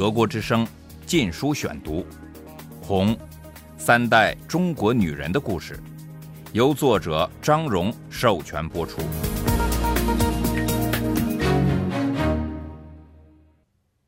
[0.00, 0.64] 德国之声
[1.04, 2.00] 《禁书选读》，
[2.80, 3.14] 《红》，
[3.76, 5.78] 三代中国女人的故事，
[6.54, 9.02] 由作者张荣授权播出。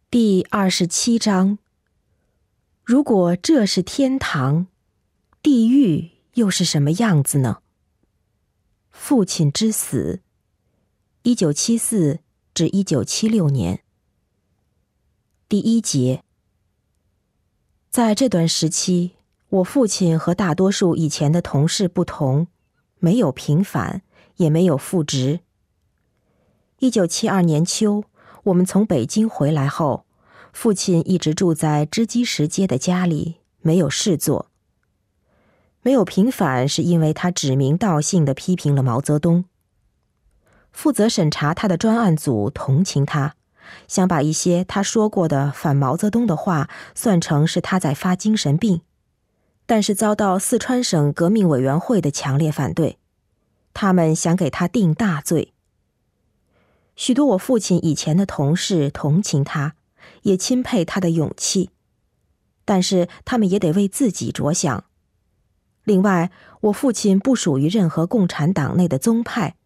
[0.08, 1.58] 第二十七章：
[2.82, 4.68] 如果这是天堂，
[5.42, 7.58] 地狱又是什么样子呢？
[8.90, 10.22] 父亲之死，
[11.22, 12.20] 一九七四
[12.54, 13.82] 至一九七六年。
[15.52, 16.22] 第一节，
[17.90, 19.10] 在这段时期，
[19.50, 22.46] 我父亲和大多数以前的同事不同，
[22.98, 24.00] 没有平反，
[24.36, 25.40] 也没有复职。
[26.78, 28.04] 一九七二年秋。
[28.44, 30.06] 我们从北京回来后，
[30.54, 34.50] 父亲一直住在织机石街的家里，没有事做。
[35.82, 39.44] 没有平反，是因为他指名道姓的批评了毛泽东。
[40.72, 43.36] 负责审查他的专案组同情他，
[43.88, 48.82] 想把一些他说过的反毛泽东的话算成是他在发精神病，
[49.66, 52.98] 但是遭到四川省革命委员会的强烈反对，
[53.74, 55.52] 他们想给他定大罪。
[56.94, 59.74] 许多我父亲以前的同事同情他，
[60.22, 61.70] 也钦佩他的勇气，
[62.64, 64.84] 但是他们也得为自己着想。
[65.84, 69.56] 另外，我父亲不属于任何共产党内的宗派，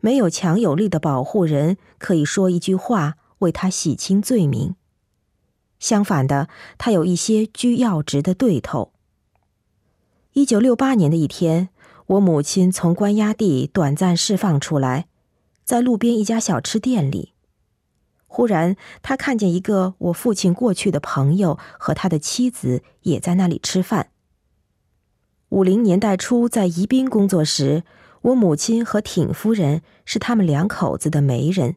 [0.00, 4.74] 没有强有力的保护人可以说一句话为他洗清罪名。
[5.78, 8.92] 相反的，他有一些居要职的对头。
[10.32, 11.68] 一九六八年的一天，
[12.06, 15.06] 我母亲从关押地短暂释放出来。
[15.64, 17.32] 在路边一家小吃店里，
[18.26, 24.10] 忽然他看见一个我父亲过去的朋友和他的妻子也在那里吃饭。
[25.48, 27.84] 五零年代初在宜宾工作时，
[28.20, 31.76] 我母亲和挺夫人是他们两口子的媒人。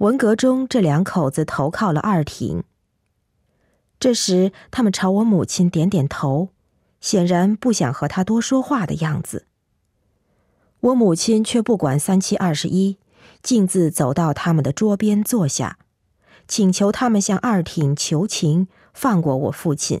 [0.00, 2.64] 文革中，这两口子投靠了二挺。
[3.98, 6.48] 这时，他们朝我母亲点点头，
[7.02, 9.46] 显然不想和他多说话的样子。
[10.80, 12.96] 我母亲却不管三七二十一，
[13.42, 15.76] 径自走到他们的桌边坐下，
[16.48, 20.00] 请求他们向二挺求情，放过我父亲。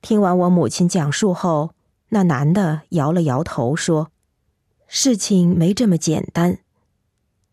[0.00, 1.74] 听完我母亲讲述后，
[2.08, 4.10] 那男的摇了摇头说
[4.88, 6.60] ：“事情没这么简单。”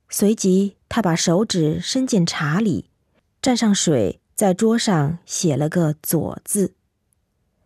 [0.10, 2.90] 随即，他把手指伸进茶里，
[3.42, 6.74] 蘸上水，在桌上写了个“左”字，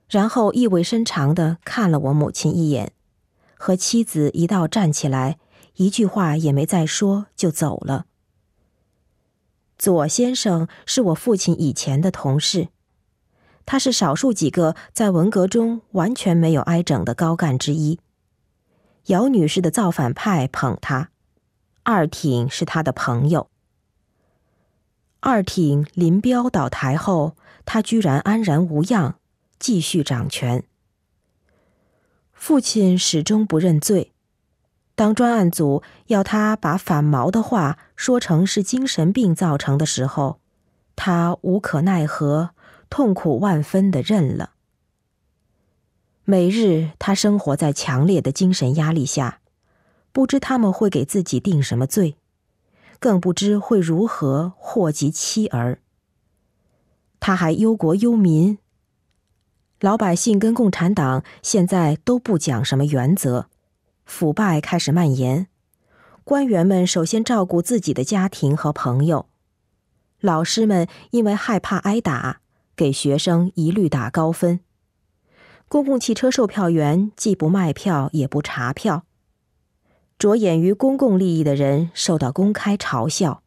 [0.09, 2.93] 然后意味深长的看了我母亲一眼。
[3.55, 5.37] 和妻子一道站起来，
[5.75, 8.05] 一句话也没再说，就走了。
[9.77, 12.69] 左先生是我父亲以前的同事，
[13.65, 17.99] 他是少数几个在文革中完全没有挨整的高干之一。
[19.05, 21.11] 姚女士的造反派捧他，
[21.83, 23.49] 二挺是他的朋友。
[25.19, 27.35] 二挺林彪倒台后，
[27.65, 29.15] 他居然安然无恙，
[29.59, 30.63] 继续掌权。
[32.31, 34.13] 父亲始终不认罪。
[34.95, 40.39] 当专案组要他把反毛的话说成是精神病造成的时候，
[40.95, 42.51] 他无可奈何、
[42.89, 44.51] 痛苦万分的认了。
[46.25, 49.39] 每日他生活在强烈的精神压力下，
[50.11, 52.15] 不知他们会给自己定什么罪，
[52.99, 55.79] 更不知会如何祸及妻儿。
[57.19, 58.57] 他还忧国忧民。
[59.79, 63.47] 老百姓跟共产党现在都不讲什么原则，
[64.05, 65.47] 腐败开始蔓延。
[66.23, 69.27] 官员们首先照顾自己的家庭和朋友，
[70.19, 72.41] 老师们因为害怕挨打，
[72.75, 74.59] 给学生一律打高分。
[75.67, 79.05] 公共汽车售票员既不卖票也不查票，
[80.19, 83.41] 着眼于公共利益的人受到公开嘲笑。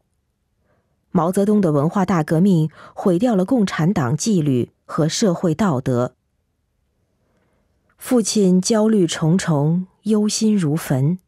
[1.11, 6.15] 毛泽东的文化大革命毁掉了共产党纪律和社会道德。
[7.99, 11.19] 父亲焦虑重重，忧心如焚。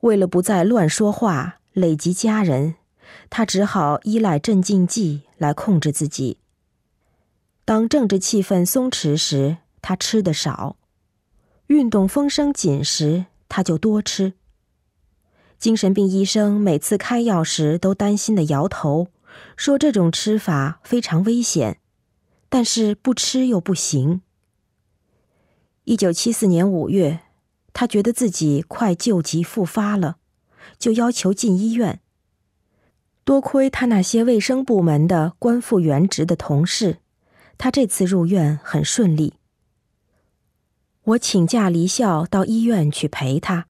[0.00, 2.76] 为了不再乱说话，累及家人，
[3.28, 6.38] 他只好依赖镇静剂来控制自己。
[7.64, 10.76] 当政治气氛松弛时，他吃的少；
[11.66, 14.34] 运动风声紧时，他就多吃。
[15.58, 19.08] 精神病医生每次开药时都担心的摇头，
[19.56, 21.80] 说这种吃法非常危险，
[22.48, 24.20] 但是不吃又不行。
[25.84, 27.20] 一九七四年五月，
[27.72, 30.16] 他觉得自己快旧疾复发了，
[30.78, 32.00] 就要求进医院。
[33.24, 36.98] 多亏他那些卫生部门的官复原职的同事，
[37.58, 39.34] 他这次入院很顺利。
[41.02, 43.66] 我请假离校到医院去陪他。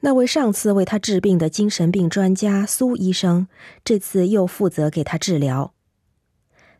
[0.00, 3.48] 那位上次为他治病的精神病专家苏医生，
[3.84, 5.74] 这次又负责给他治疗。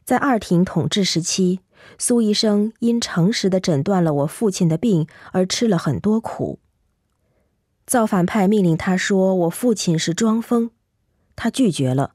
[0.04, 1.60] 在二庭统治时期，
[1.98, 6.58] 苏医生因诚实的诊断了我父亲的病而吃了很多苦。
[7.86, 10.70] 造反派命令他说我父亲是装疯，
[11.36, 12.14] 他拒绝了，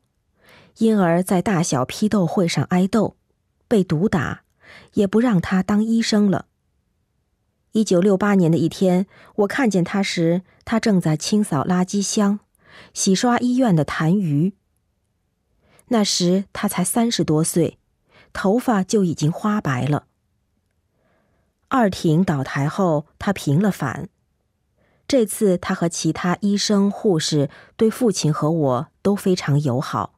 [0.78, 3.16] 因而，在大小批斗会上挨斗，
[3.68, 4.44] 被毒打，
[4.94, 6.48] 也不让他当医生了。
[7.76, 9.06] 一九六八年的一天，
[9.36, 12.40] 我看见他时，他正在清扫垃圾箱，
[12.94, 14.54] 洗刷医院的痰盂。
[15.90, 17.78] 那时他才三十多岁，
[18.32, 20.06] 头发就已经花白了。
[21.68, 24.08] 二庭倒台后，他平了反。
[25.06, 30.18] 这次，他和其他医生、护士对父亲和我都非常友好。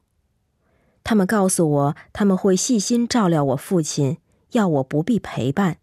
[1.02, 4.18] 他们告诉我，他们会细心照料我父亲，
[4.52, 5.78] 要我不必陪伴。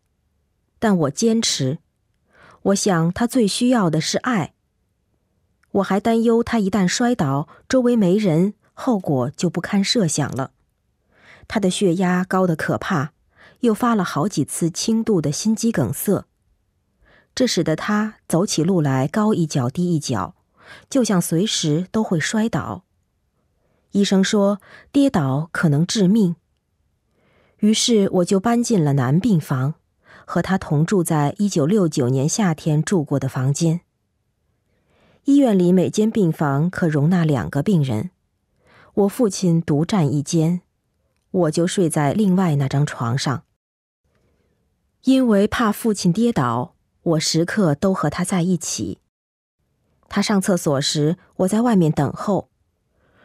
[0.86, 1.80] 但我坚持。
[2.62, 4.54] 我想，他最需要的是爱。
[5.72, 10.52] 我还担忧他一旦摔倒，周围没人，后果就不堪设想了。
[11.48, 13.14] 他的血压高得可怕，
[13.62, 16.28] 又发了好几次轻度的心肌梗塞。
[17.34, 20.36] 这使得他走起路来高一脚低一脚，
[20.88, 22.84] 就像随时都会摔倒。
[23.94, 24.62] 医生说
[24.92, 26.36] 跌倒可能致命。
[27.58, 29.74] 于是我就搬进了男病房，
[30.26, 33.82] 和他同住在一九六九年夏天住过的房间。
[35.24, 38.12] 医院里每间病房可容纳两个病人，
[38.94, 40.62] 我父亲独占一间，
[41.32, 43.44] 我就睡在另外那张床上。
[45.04, 46.74] 因为怕父亲跌倒。
[47.06, 48.98] 我时刻都和他在一起。
[50.10, 52.50] 他上厕所时，我在外面等候。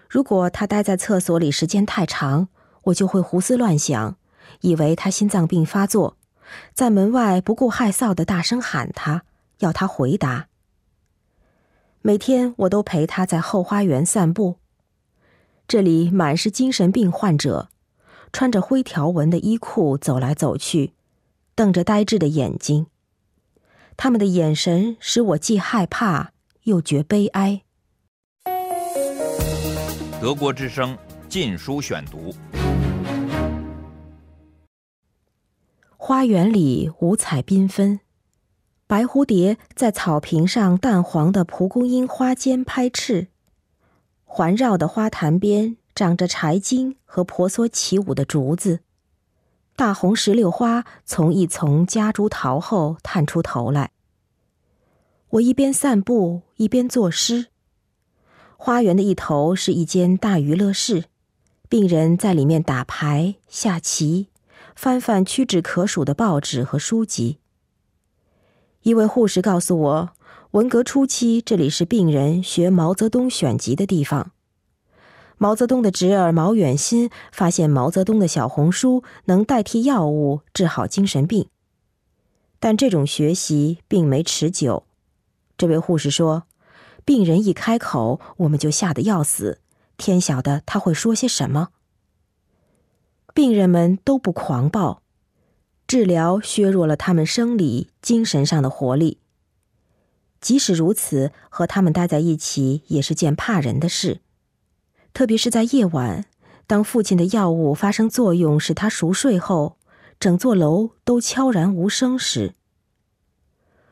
[0.07, 2.49] 如果他待在厕所里时间太长，
[2.85, 4.19] 我就会胡思乱想，
[4.61, 6.19] 以为他心脏病发作，
[6.75, 9.25] 在门外不顾害臊的大声喊他，
[9.59, 10.49] 要他回答。
[12.03, 14.57] 每天我都陪他在后花园散步，
[15.69, 17.69] 这里满是精神病患者，
[18.33, 20.95] 穿着灰条纹的衣裤走来走去，
[21.55, 22.87] 瞪着呆滞的眼睛。
[23.97, 26.33] 他们的眼神使我既害怕
[26.63, 27.63] 又觉悲哀。
[30.21, 30.97] 德国之声
[31.29, 32.35] 《禁书选读》。
[36.11, 38.01] 花园里五彩缤纷，
[38.89, 43.29] 白蝴蝶在草坪上淡黄的蒲公英花间拍翅，
[44.25, 48.81] 环绕的花坛边长着柴荆和婆娑起舞的竹子。
[49.77, 53.93] 大红石榴花从一丛夹竹桃后探出头来。
[55.29, 57.47] 我一边散步一边作诗。
[58.57, 61.05] 花园的一头是一间大娱乐室，
[61.69, 64.27] 病人在里面打牌、下棋，
[64.75, 67.39] 翻翻屈指可数的报纸和书籍。
[68.83, 70.11] 一位护士告诉我，
[70.53, 74.33] 文革初期这里是病人学毛泽东选集的地方。
[75.37, 81.49] 毛泽东的侄儿毛远新发现毛泽东的小红书能代替药物治好精神病，
[82.59, 84.85] 但这种学习并没持久。
[85.57, 86.45] 这位护士说
[87.07, 89.61] ：“病人一开口，我们就吓得要死，
[89.97, 91.69] 天晓得他会说些什么。”
[93.33, 95.03] 病人们都不狂暴，
[95.87, 99.19] 治疗削弱了他们生理、精神上的活力。
[100.41, 104.21] 即使如此，和他们待在一起也是件怕人的事。
[105.13, 106.25] 特别是在夜晚，
[106.67, 109.77] 当父亲的药物发生作用使他熟睡后，
[110.19, 112.55] 整座楼都悄然无声时，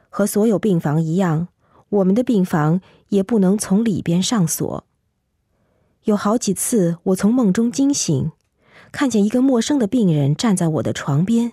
[0.08, 1.48] 和所有病房一样，
[1.90, 4.84] 我们的病房也不能从里边上锁。
[6.04, 8.32] 有好几次，我从梦中惊醒，
[8.92, 11.52] 看见一个陌生的病人站在我的床边，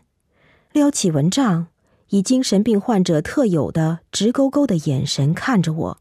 [0.72, 1.68] 撩起蚊帐，
[2.10, 5.98] 以精神病患者特有的直勾勾的眼神看着我。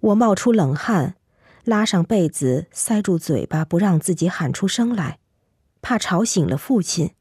[0.00, 1.16] 我冒出冷汗。
[1.64, 5.20] 拉上被子，塞住嘴巴，不让自己喊出声来，
[5.80, 7.12] 怕吵醒了父亲。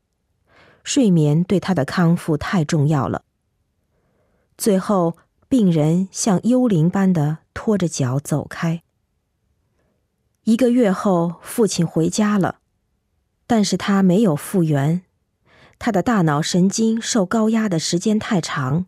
[0.84, 3.22] 睡眠对他的康复太重要了。
[4.58, 5.16] 最后，
[5.48, 8.82] 病人像幽灵般的拖着脚走开。
[10.46, 12.61] 一个月后，父亲回家了，
[13.52, 15.02] 但是他没有复原。
[15.78, 18.86] 他的大脑神经受高压的时间太长，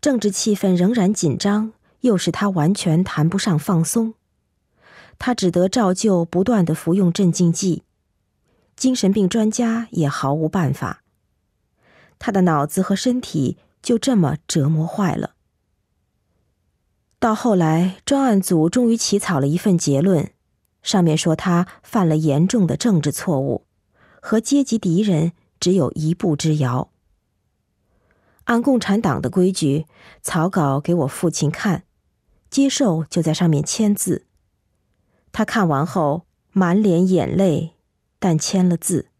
[0.00, 4.14] 政治气氛仍然紧张，又使他完全谈不上放松。
[5.20, 7.84] 他只得照旧不断的服用镇静剂，
[8.74, 11.04] 精神病专家也毫无办法。
[12.18, 15.34] 他的脑子和身体就这么折磨坏了。
[17.20, 20.32] 到后来，专案组终于起草了一份结论，
[20.82, 23.65] 上面说他犯了严重的政治错误，
[24.26, 25.30] 和阶级敌人
[25.60, 26.90] 只有一步之遥。
[28.46, 29.86] 按共产党的规矩，
[30.20, 31.84] 草稿给我父亲看，
[32.50, 34.26] 接受就在上面签字。
[35.30, 37.74] 他看完后满脸眼泪，
[38.18, 39.10] 但签了字。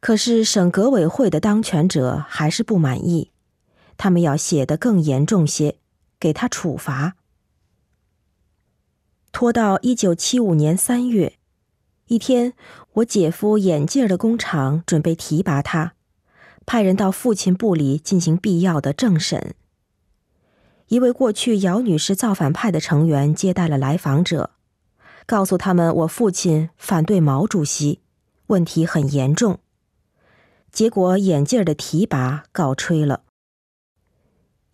[0.00, 3.30] 可是省革委会的当权者还是不满意，
[3.96, 5.78] 他们要写得更严重些，
[6.18, 7.14] 给他处罚。
[9.30, 11.38] 拖到一九七五年三月，
[12.08, 12.52] 一天，
[12.92, 15.94] 我姐夫眼镜的工厂准备提拔他，
[16.64, 19.56] 派人到父亲部里进行必要的政审。
[20.86, 24.50] 一位过去姚女士造反派的成员接待了来访者，
[25.26, 27.98] 告诉他们我父亲反对毛主席，
[28.46, 29.58] 问题很严重。
[30.70, 33.22] 结果眼镜的提拔告吹了。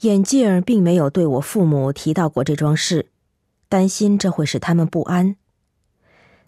[0.01, 3.09] 眼镜并没有对我父母提到过这桩事。
[3.71, 5.37] 担心这会使他们不安，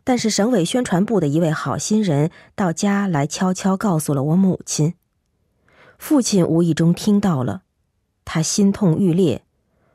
[0.05, 4.95] 但是省委宣传部的一位好心人到家来悄悄告诉了我母亲。
[5.99, 7.63] 父亲无意中听到了，
[8.25, 9.43] 他心痛欲裂，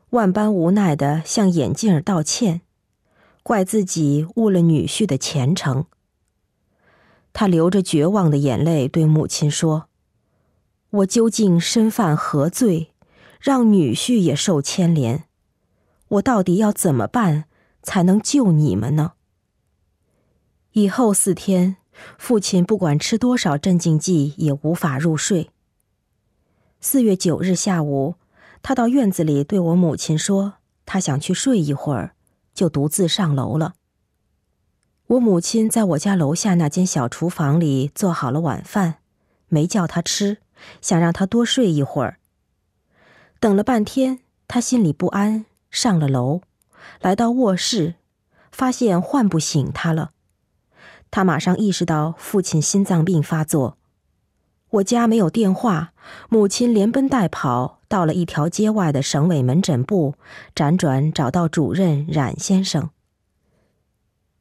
[0.10, 2.62] 万般无奈的向眼镜儿道歉，
[3.44, 5.86] 怪自己误了女婿的前程。
[7.32, 9.88] 他流着绝望的眼泪对母亲说
[10.90, 12.92] ：“我究竟身犯何罪，
[13.40, 15.26] 让女婿也受牵连？”
[16.10, 17.46] 我到底要怎么办
[17.84, 19.12] 才能救你们呢？
[20.74, 21.78] 以后四天，
[22.18, 25.50] 父亲不管吃多少镇静剂也无法入睡。
[26.80, 28.16] 四月九日下午，
[28.62, 30.54] 他到院子里对我母亲说
[30.86, 32.14] ：“他想去睡一会儿，
[32.54, 33.74] 就独自上楼了。”
[35.08, 39.00] 我母亲在我家楼下那间小厨房里做好了晚饭，
[39.48, 40.38] 没叫他吃，
[40.82, 42.20] 想让他多睡一会儿。
[43.40, 45.46] 等了半天，他心里不安。
[45.72, 46.42] 上了楼，
[47.02, 47.96] 来到卧室，
[48.52, 50.12] 发现唤不醒他了。
[51.12, 53.78] 他马上意识到父亲心脏病发作。
[54.70, 55.94] 我家没有电话，
[56.30, 60.14] 母亲连奔带跑到了一条街外的省委门诊部，
[60.54, 62.92] 辗转找到主任冉先生。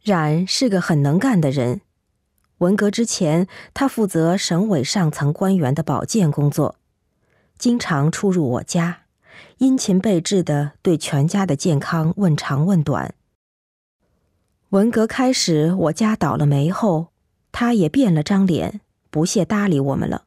[0.02, 1.80] 冉是个很能干的人，
[2.58, 6.76] 文革之前，他负责省委上层官员的保健工作，
[7.58, 9.00] 经常出入我家。
[9.58, 13.14] 殷勤备至的对全家的健康问长问短。
[14.70, 17.08] 文革开始，我家倒了霉后，
[17.52, 20.24] 他也变了张脸，不屑搭理我们了。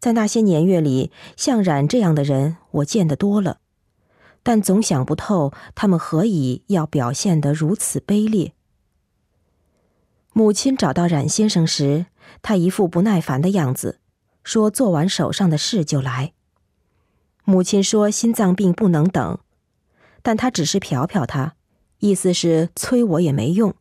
[0.00, 3.58] 在那些年月里，像冉这样的人，我见得多了，
[4.42, 8.54] 但总想不透他们何以要表现得如此卑劣。
[10.32, 12.06] 母亲找到冉先生时，
[12.40, 14.00] 他一副不耐烦的样子，
[14.42, 16.32] 说做完手上的事就来。
[17.44, 19.38] 母亲说：“心脏病不能等。”
[20.22, 21.56] 但他只是瞟瞟他，
[22.02, 23.74] 意思是催我也没用。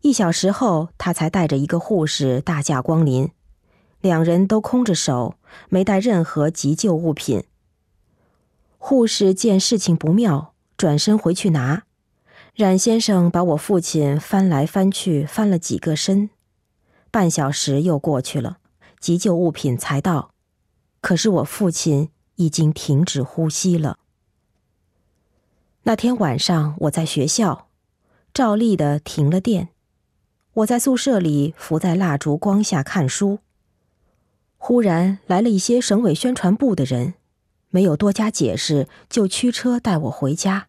[0.00, 3.30] 一小时后，他才带着一个护士大驾光临，
[4.00, 5.36] 两人都空着手，
[5.68, 7.44] 没带任何急救物品。
[8.76, 11.84] 护士见事情不妙，转身回去拿。
[12.56, 16.30] 冉先生把我父亲翻来翻去，翻了几个身，
[17.12, 18.58] 半小时又过去了，
[18.98, 20.32] 急救物品才到。
[21.00, 22.10] 可是我父亲。
[22.38, 23.98] 已经停止呼吸了。
[25.88, 27.68] 那天晚上，我在学校，
[28.34, 29.68] 照例的停了电。
[30.54, 33.38] 我在宿舍里伏在蜡烛光下看书。
[34.56, 37.14] 忽然来了一些省委宣传部的人，
[37.68, 40.66] 没有多加解释，就驱车带我回家。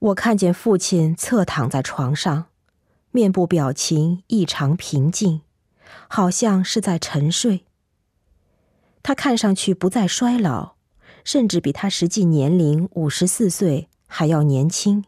[0.00, 2.46] 我看见父亲侧躺在床上，
[3.12, 5.42] 面部表情异常平静，
[6.08, 7.64] 好像是在沉睡。
[9.04, 10.73] 他看上去不再衰老，
[11.24, 15.04] 甚至比他实际年龄五十四岁还要年轻。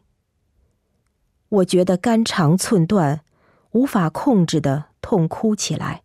[1.47, 3.21] 我觉得肝肠寸断，
[3.71, 6.03] 无法控制的痛哭起来。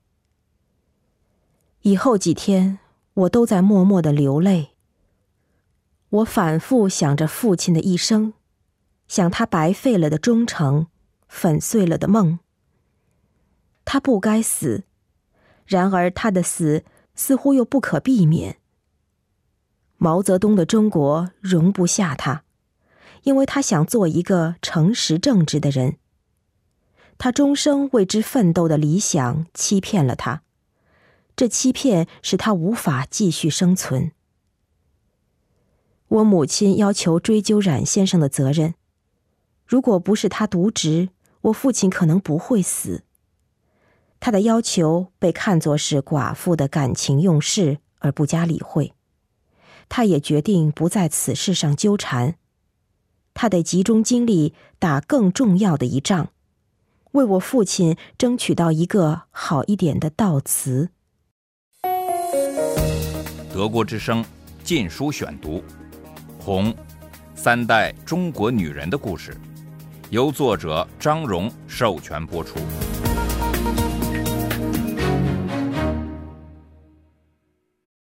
[1.80, 2.78] 以后几天，
[3.14, 4.76] 我都在默默的流泪。
[6.10, 8.34] 我反复想着父亲的一生，
[9.08, 10.86] 想他白费了的忠诚，
[11.26, 12.38] 粉碎了的梦。
[13.84, 14.84] 他不该死，
[15.66, 16.84] 然而他的死。
[17.14, 18.56] 似乎又不可避免。
[20.02, 22.42] 毛泽东的中国容不下他，
[23.22, 25.96] 因为他想做一个诚实正直的人。
[27.18, 30.42] 他终生为之奋斗的理想欺骗了他，
[31.36, 34.10] 这欺骗使他无法继续生存。
[36.08, 38.74] 我母亲要求追究冉先生的责任，
[39.64, 41.10] 如果不是他渎职，
[41.42, 43.04] 我父亲可能不会死。
[44.18, 48.94] 他的要求被看作是寡妇的感情用事，而不加理会。
[49.94, 52.36] 他也决定不在此事上纠缠，
[53.34, 56.28] 他得集中精力打更重要的一仗，
[57.10, 60.88] 为我父亲争取到一个好一点的悼词。
[63.52, 64.24] 德国之声
[64.64, 65.58] 《禁书选读》，
[66.42, 66.74] 红，
[67.34, 69.36] 三代中国女人的故事，
[70.08, 72.58] 由作者张荣授权播出。